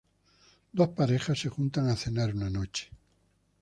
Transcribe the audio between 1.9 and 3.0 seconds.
cenar una noche.